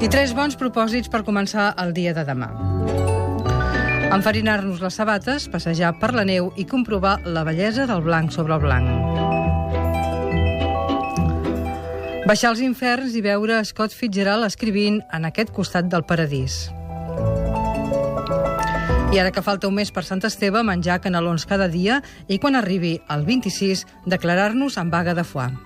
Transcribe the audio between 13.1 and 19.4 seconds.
i veure Scott Fitzgerald escrivint en aquest costat del paradís. I ara